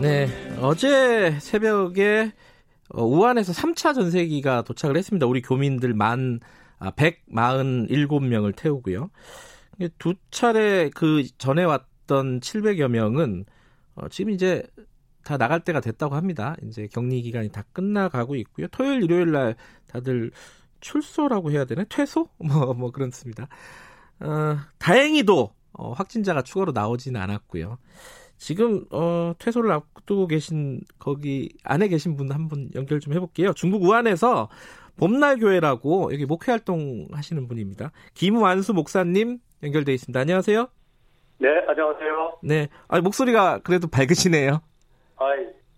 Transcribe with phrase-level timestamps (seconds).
[0.00, 0.26] 네,
[0.60, 2.32] 어제 새벽에
[2.88, 5.26] 어, 우한에서 3차 전세기가 도착을 했습니다.
[5.26, 6.40] 우리 교민들 만
[6.80, 9.10] 147명을 아, 태우고요.
[9.98, 13.44] 두 차례 그 전에 왔던 700여 명은
[13.94, 14.64] 어, 지금 이제
[15.22, 16.56] 다 나갈 때가 됐다고 합니다.
[16.64, 18.66] 이제 격리 기간이 다 끝나가고 있고요.
[18.68, 19.54] 토요일, 일요일 날
[19.86, 20.32] 다들
[20.80, 21.84] 출소라고 해야 되나?
[21.84, 22.28] 퇴소?
[22.38, 23.48] 뭐, 뭐 그렇습니다.
[24.20, 27.78] 어, 다행히도 어, 확진자가 추가로 나오지는 않았고요.
[28.44, 33.54] 지금 어, 퇴소를 앞두고 계신 거기 안에 계신 분 한 분 연결 좀 해볼게요.
[33.54, 34.50] 중국 우한에서
[34.98, 37.90] 봄날 교회라고 여기 목회 활동 하시는 분입니다.
[38.12, 40.20] 김완수 목사님 연결돼 있습니다.
[40.20, 40.68] 안녕하세요.
[41.38, 42.38] 네, 안녕하세요.
[42.42, 44.60] 네, 아 목소리가 그래도 밝으시네요.
[45.16, 45.24] 아,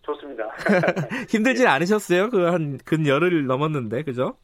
[0.02, 0.44] 좋습니다.
[1.30, 2.30] 힘들진 않으셨어요?
[2.30, 4.38] 그 한 근 열흘 넘었는데, 그죠?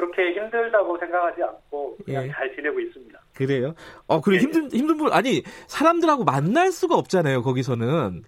[0.00, 2.30] 뭐 그렇게 힘들다고 생각하지 않고 그냥 예.
[2.30, 3.20] 잘 지내고 있습니다.
[3.34, 3.74] 그래요?
[4.06, 4.40] 어, 그래 예.
[4.40, 7.42] 힘든 힘든 분 아니 사람들하고 만날 수가 없잖아요.
[7.42, 8.24] 거기서는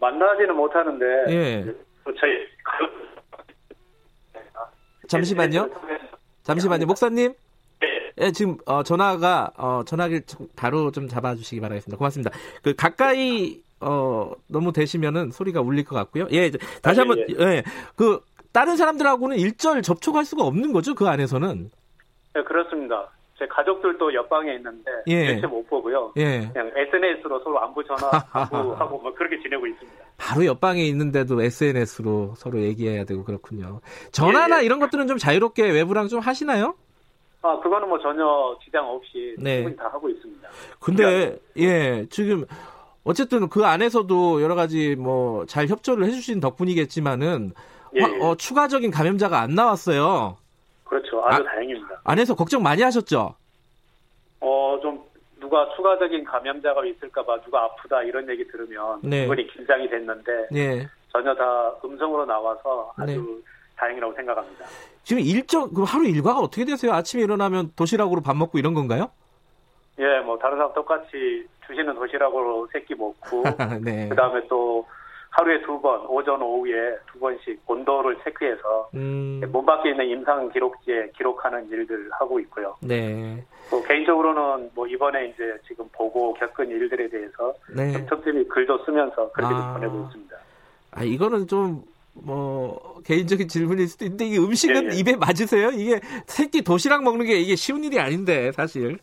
[0.00, 1.04] 만나지는 못하는데.
[1.28, 1.64] 예.
[2.18, 2.48] 저희
[5.08, 5.70] 잠시만요.
[6.42, 7.34] 잠시만요, 목사님.
[7.80, 7.86] 네.
[8.20, 10.22] 예, 지금 어, 전화가 어, 전화기를
[10.56, 11.98] 바로 좀 잡아주시기 바라겠습니다.
[11.98, 12.30] 고맙습니다.
[12.62, 16.26] 그 가까이 어, 너무 되시면은 소리가 울릴 것 같고요.
[16.32, 16.50] 예,
[16.82, 17.44] 다시 아, 한번 예, 예.
[17.56, 17.62] 예,
[17.94, 18.20] 그
[18.58, 21.70] 다른 사람들하고는 일절 접촉할 수가 없는 거죠, 그 안에서는.
[22.34, 23.08] 네, 그렇습니다.
[23.38, 25.26] 제 가족들도 옆방에 있는데 예.
[25.36, 26.12] 대체 못 보고요.
[26.16, 26.50] 예.
[26.52, 30.04] 그냥 SNS로 서로 안부 전화 안부하고 뭐 그렇게 지내고 있습니다.
[30.16, 33.80] 바로 옆방에 있는데도 SNS로 서로 얘기해야 되고 그렇군요.
[34.10, 34.66] 전화나 예, 예.
[34.66, 36.74] 이런 것들은 좀 자유롭게 외부랑 좀 하시나요?
[37.42, 39.58] 아, 그거는 뭐 전혀 지장 없이 네.
[39.58, 40.48] 충분히 다 하고 있습니다.
[40.80, 42.44] 근데 예, 지금
[43.04, 47.52] 어쨌든 그 안에서도 여러 가지 뭐 잘 협조를 해주신 덕분이겠지만은
[47.96, 48.20] 예, 예.
[48.20, 50.36] 어, 추가적인 감염자가 안 나왔어요.
[50.84, 51.24] 그렇죠.
[51.24, 52.00] 아주 아, 다행입니다.
[52.04, 53.34] 안에서 걱정 많이 하셨죠?
[54.40, 55.02] 어, 좀
[55.40, 59.20] 누가 추가적인 감염자가 있을까봐 누가 아프다 이런 얘기 들으면 네.
[59.20, 60.86] 충분히 긴장이 됐는데 네.
[61.10, 63.52] 전혀 다 음성으로 나와서 아주 네.
[63.76, 64.66] 다행이라고 생각합니다.
[65.04, 66.92] 지금 일정 그 하루 일과가 어떻게 되세요?
[66.92, 69.10] 아침에 일어나면 도시락으로 밥 먹고 이런 건가요?
[69.98, 73.42] 예, 뭐 다른 사람 똑같이 주시는 도시락으로 세끼 먹고
[73.82, 74.08] 네.
[74.08, 74.86] 그다음에 또
[75.30, 79.40] 하루에 두 번, 오전, 오후에 두 번씩 온도를 체크해서 음.
[79.52, 82.74] 몸 밖에 있는 임상 기록지에 기록하는 일들 하고 있고요.
[82.80, 83.44] 네.
[83.70, 88.04] 또 개인적으로는 뭐 이번에 이제 지금 보고 겪은 일들에 대해서 네.
[88.06, 89.74] 틈틈이 글도 쓰면서 그렇게 아.
[89.74, 90.36] 보내고 있습니다.
[90.92, 94.98] 아 이거는 좀 뭐 개인적인 질문일 수도 있는데 이게 음식은 예, 예.
[94.98, 95.70] 입에 맞으세요?
[95.70, 98.98] 이게 새끼 도시락 먹는 게 이게 쉬운 일이 아닌데 사실.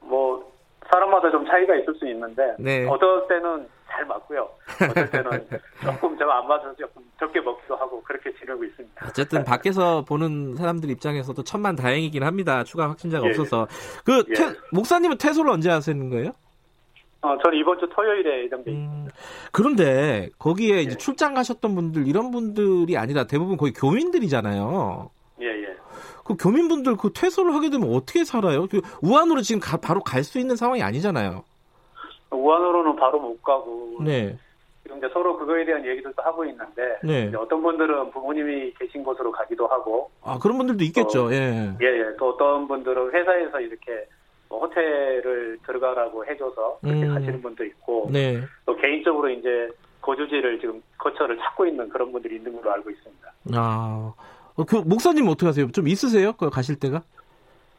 [0.00, 0.50] 뭐
[0.90, 2.86] 사람마다 좀 차이가 있을 수 있는데 네.
[2.86, 3.66] 어떨 때는
[4.02, 4.48] 잘 맞고요.
[4.90, 5.30] 어떨 때는
[5.82, 9.06] 조금 제가 안 맞아서 조금 적게 먹기도 하고 그렇게 지내고 있습니다.
[9.08, 12.64] 어쨌든 밖에서 보는 사람들 입장에서도 천만 다행이긴 합니다.
[12.64, 13.30] 추가 확진자가 예.
[13.30, 13.68] 없어서.
[14.04, 14.34] 그 예.
[14.34, 16.32] 퇴, 목사님은 퇴소를 언제 하시는 거예요?
[17.22, 18.72] 어, 저는 이번 주 토요일에 예정돼.
[18.72, 19.08] 음,
[19.52, 20.96] 그런데 거기에 이제 예.
[20.96, 25.10] 출장 가셨던 분들 이런 분들이 아니라 대부분 거의 교민들이잖아요.
[25.42, 25.76] 예, 예.
[26.24, 28.66] 그 교민분들 그 퇴소를 하게 되면 어떻게 살아요?
[28.66, 31.44] 그 우한으로 지금 가, 바로 갈 수 있는 상황이 아니잖아요.
[32.36, 34.36] 우한으로는 바로 못 가고 네.
[34.82, 37.32] 지금 이제 서로 그거에 대한 얘기들도 하고 있는데 네.
[37.36, 41.26] 어떤 분들은 부모님이 계신 곳으로 가기도 하고 아 그런 분들도 있겠죠.
[41.26, 41.72] 어, 예.
[41.80, 42.16] 예, 예.
[42.18, 44.06] 또 어떤 분들은 회사에서 이렇게
[44.48, 47.14] 뭐 호텔을 들어가라고 해줘서 그렇게 음.
[47.14, 48.40] 가시는 분도 있고 네.
[48.66, 49.70] 또 개인적으로 이제
[50.00, 53.32] 거주지를 지금 거처를 찾고 있는 그런 분들이 있는 걸로 알고 있습니다.
[53.54, 54.12] 아.
[54.54, 55.70] 어, 그 목사님 어떻게 하세요?
[55.70, 56.34] 좀 있으세요?
[56.34, 57.02] 그 가실 때가?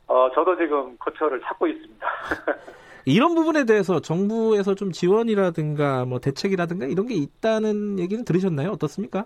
[0.07, 2.07] 어, 저도 지금 거처를 찾고 있습니다.
[3.05, 8.71] 이런 부분에 대해서 정부에서 좀 지원이라든가 뭐 대책이라든가 이런 게 있다는 얘기는 들으셨나요?
[8.71, 9.25] 어떻습니까?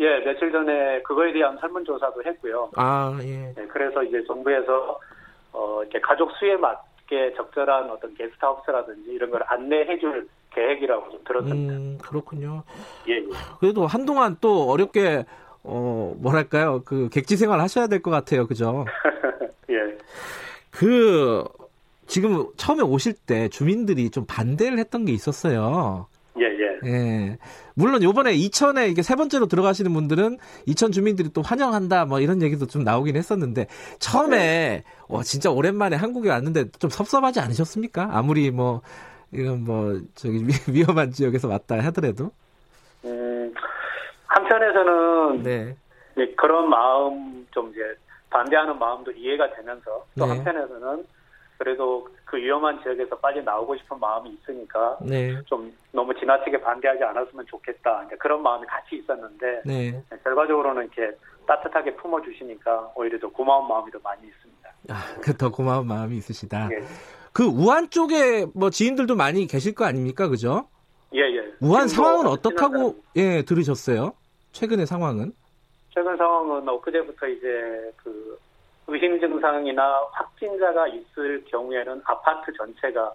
[0.00, 2.70] 예, 며칠 전에 그거에 대한 설문조사도 했고요.
[2.76, 3.52] 아, 예.
[3.56, 4.98] 네, 그래서 이제 정부에서
[5.52, 11.74] 어, 이렇게 가족 수에 맞게 적절한 어떤 게스트하우스라든지 이런 걸 안내해 줄 계획이라고 좀 들었습니다.
[11.74, 12.62] 음, 그렇군요.
[13.08, 13.24] 예, 예.
[13.60, 15.24] 그래도 한동안 또 어렵게
[15.64, 16.82] 어, 뭐랄까요?
[16.84, 18.46] 그 객지 생활 하셔야 될 것 같아요.
[18.46, 18.84] 그죠?
[19.70, 19.98] 예.
[20.70, 21.44] 그
[22.08, 26.08] 지금 처음에 오실 때 주민들이 좀 반대를 했던 게 있었어요.
[26.40, 26.80] 예, 예.
[26.88, 27.38] 예.
[27.74, 32.66] 물론 요번에 이천에 이게 세 번째로 들어가시는 분들은 이천 주민들이 또 환영한다 뭐 이런 얘기도
[32.66, 33.66] 좀 나오긴 했었는데
[33.98, 38.08] 처음에 와 진짜 오랜만에 한국에 왔는데 좀 섭섭하지 않으셨습니까?
[38.10, 38.80] 아무리 뭐
[39.32, 42.30] 이건 뭐 저기 위험한 지역에서 왔다 하더라도.
[43.04, 43.52] 음,
[44.26, 45.76] 한편에서는 네.
[46.36, 47.80] 그런 마음 좀 이제
[48.30, 50.32] 반대하는 마음도 이해가 되면서 또 네.
[50.32, 51.04] 한편에서는
[51.58, 55.34] 그래도 그 위험한 지역에서 빨리 나오고 싶은 마음이 있으니까 네.
[55.44, 58.04] 좀 너무 지나치게 반대하지 않았으면 좋겠다.
[58.06, 60.02] 이제 그런 마음이 같이 있었는데 네.
[60.22, 61.16] 결과적으로는 이렇게
[61.46, 64.70] 따뜻하게 품어주시니까 오히려 더 고마운 마음이 더 많이 있습니다.
[64.90, 66.68] 아, 그더 고마운 마음이 있으시다.
[66.72, 66.84] 예,
[67.32, 70.68] 그 우한 쪽에 뭐 지인들도 많이 계실 거 아닙니까, 그죠?
[71.14, 71.20] 예.
[71.20, 71.52] 예.
[71.60, 74.12] 우한 상황은 어떻다고 예 들으셨어요?
[74.52, 75.32] 최근의 상황은?
[75.92, 78.38] 최근 상황은 엊그제부터 이제 그
[78.88, 83.12] 의심 증상이나 확진자가 있을 경우에는 아파트 전체가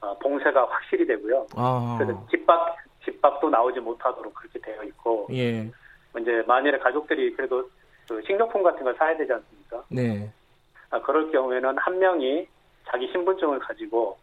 [0.00, 1.46] 어, 봉쇄가 확실히 되고요.
[1.56, 2.74] 아, 그래서 집 밖,
[3.04, 5.70] 집 밖도 나오지 못하도록 그렇게 되어 있고, 예,
[6.18, 7.68] 이제 만일에 가족들이 그래도
[8.08, 9.84] 그 식료품 같은 걸 사야 되지 않습니까?
[9.90, 10.32] 네,
[10.88, 12.48] 아, 그럴 경우에는 한 명이
[12.86, 14.16] 자기 신분증을 가지고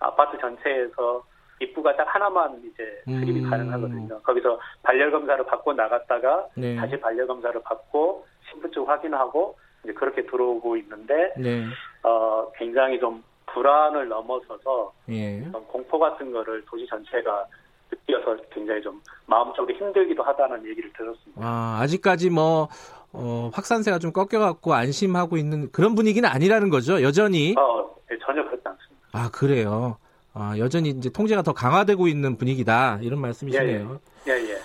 [0.00, 1.22] 아파트 전체에서
[1.60, 3.50] 입구가 딱 하나만 이제 출입이 음.
[3.50, 4.20] 가능하거든요.
[4.22, 10.76] 거기서 발열 검사를 받고 나갔다가 네, 다시 발열 검사를 받고 신분증 확인하고 이제 그렇게 들어오고
[10.76, 11.64] 있는데 네,
[12.02, 17.46] 어 굉장히 좀 불안을 넘어서서 예, 공포 같은 거를 도시 전체가
[17.90, 21.40] 느껴서 굉장히 좀 마음적으로 힘들기도 하다는 얘기를 들었습니다.
[21.42, 22.68] 아 아직까지 뭐
[23.12, 27.02] 어, 확산세가 좀 꺾여갖고 안심하고 있는 그런 분위기는 아니라는 거죠.
[27.02, 29.08] 여전히 어 네, 전혀 그렇지 않습니다.
[29.12, 29.98] 아 그래요.
[30.32, 34.00] 아 여전히 이제 통제가 더 강화되고 있는 분위기다 이런 말씀이시네요.
[34.28, 34.58] 예, 예.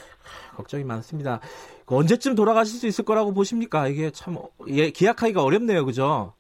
[0.56, 1.40] 걱정이 많습니다.
[1.88, 3.88] 그 언제쯤 돌아가실 수 있을 거라고 보십니까?
[3.88, 4.36] 이게 참
[4.68, 6.34] 예, 기약하기가 어렵네요, 그죠?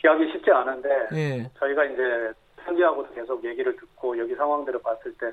[0.00, 5.32] 기하기 쉽지 않은데 예, 저희가 이제 편지하고도 계속 얘기를 듣고 여기 상황들을 봤을 때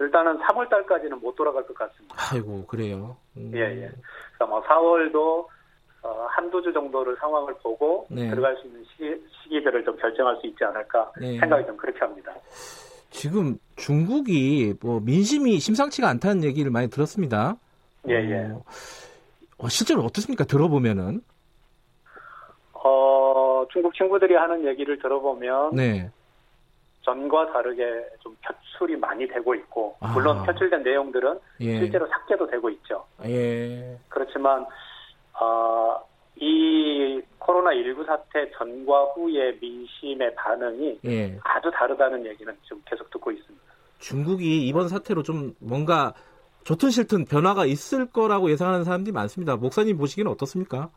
[0.00, 2.14] 일단은 3월 달까지는 못 돌아갈 것 같습니다.
[2.32, 3.16] 아이고 그래요.
[3.36, 3.90] 음, 예, 예.
[4.38, 5.46] 그러니까 뭐 4월도
[6.02, 8.30] 어, 한두 주 정도를 상황을 보고 네.
[8.30, 11.38] 들어갈 수 있는 시기, 시기들을 좀 결정할 수 있지 않을까 네.
[11.38, 12.32] 생각이 좀 그렇게 합니다.
[13.10, 17.56] 지금 중국이 뭐 민심이 심상치가 않다는 얘기를 많이 들었습니다.
[18.08, 18.50] 예, 예.
[18.52, 18.62] 어,
[19.58, 20.44] 어, 실제로 어떻습니까?
[20.44, 21.22] 들어보면은
[22.72, 26.10] 어, 중국 친구들이 하는 얘기를 들어보면 네,
[27.02, 27.84] 전과 다르게
[28.20, 30.12] 좀 표출이 많이 되고 있고 아.
[30.12, 33.04] 물론 표출된 내용들은 예, 실제로 삭제도 되고 있죠.
[33.24, 34.66] 예, 그렇지만
[35.40, 36.00] 어,
[36.36, 41.38] 이 코로나19 사태 전과 후의 민심의 반응이 예.
[41.44, 43.64] 아주 다르다는 얘기는 좀 계속 듣고 있습니다.
[43.98, 46.12] 중국이 이번 사태로 좀 뭔가
[46.64, 49.56] 좋든 싫든 변화가 있을 거라고 예상하는 사람들이 많습니다.
[49.56, 50.88] 목사님 보시기는 어떻습니까?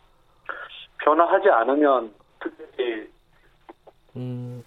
[1.04, 3.08] 변화하지 않으면 특히
[4.16, 4.64] 음,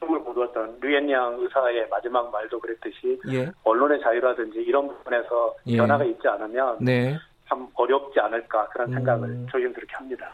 [0.00, 5.76] 힘을 보도했던 류엔양 의사의 마지막 말도 그랬듯이 예, 언론의 자유라든지 이런 부분에서 예.
[5.76, 7.16] 변화가 있지 않으면 네.
[7.48, 8.94] 참 어렵지 않을까 그런 음.
[8.94, 10.30] 생각을 조심스럽게 합니다.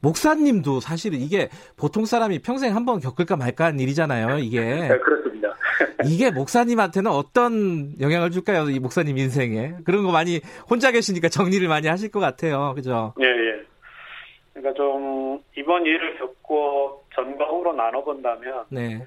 [0.00, 1.48] 목사님도 사실은 이게
[1.78, 4.60] 보통 사람이 평생 한 번 겪을까 말까 하는 일이잖아요, 이게.
[4.60, 5.53] 네, 그렇습니다.
[6.06, 9.74] 이게 목사님한테는 어떤 영향을 줄까요, 이 목사님 인생에?
[9.84, 13.14] 그런 거 많이 혼자 계시니까 정리를 많이 하실 것 같아요, 그죠?
[13.20, 13.64] 예, 예.
[14.52, 19.04] 그러니까 좀 이번 일을 겪고 전과 후로 나눠본다면 네,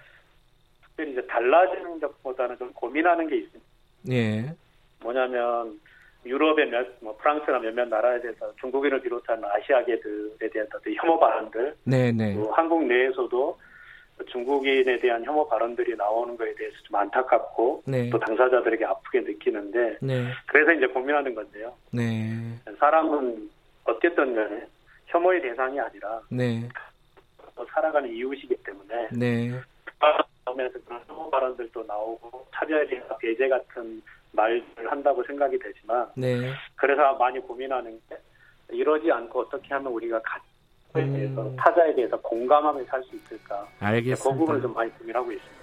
[0.83, 3.65] 특별히 이제 달라지는 것보다는 좀 고민하는 게 있습니다.
[4.11, 4.53] 예,
[5.01, 5.79] 뭐냐면
[6.25, 12.11] 유럽의 몇, 뭐 프랑스나 몇몇 나라에 대해서 중국인을 비롯한 아시아계들에 대한 어떤 혐오 발언들, 네,
[12.11, 13.57] 네, 또 한국 내에서도
[14.25, 20.31] 중국인에 대한 혐오 발언들이 나오는 거에 대해서 좀 안타깝고 네, 또 당사자들에게 아프게 느끼는데 네,
[20.47, 21.73] 그래서 이제 고민하는 건데요.
[21.91, 23.49] 네, 사람은
[23.85, 24.65] 어쨌든 간에
[25.07, 26.67] 혐오의 대상이 아니라 네,
[27.55, 29.51] 또 살아가는 이웃이기 때문에 네,
[30.45, 36.53] 나오면서 그런 혐오 발언들도 나오고 차별이나 배제 같은 말을 한다고 생각이 되지만 네.
[36.75, 38.17] 그래서 많이 고민하는 게
[38.69, 40.21] 이러지 않고 어떻게 하면 우리가
[40.97, 41.13] 가족에 음.
[41.15, 44.61] 대해서 타자에 대해서 공감하며 살수 있을까 그 부분을 알겠습니다.
[44.61, 45.57] 좀 많이 고민하고 있습니다.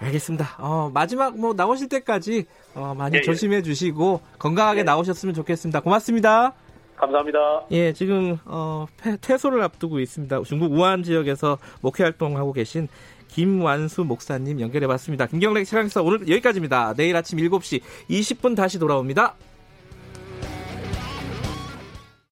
[0.00, 0.46] 알겠습니다.
[0.58, 3.22] 어, 마지막 뭐 나오실 때까지 어, 많이 예, 예.
[3.22, 4.82] 조심해 주시고 건강하게 예.
[4.84, 5.80] 나오셨으면 좋겠습니다.
[5.80, 6.54] 고맙습니다.
[6.96, 7.66] 감사합니다.
[7.70, 10.42] 예, 지금 어, 폐- 퇴소를 앞두고 있습니다.
[10.44, 12.88] 중국 우한 지역에서 목회 활동하고 계신
[13.28, 15.26] 김완수 목사님 연결해 봤습니다.
[15.26, 16.94] 김경래 최강사 오늘 여기까지입니다.
[16.94, 17.80] 내일 아침 7시
[18.10, 19.34] 20분 다시 돌아옵니다.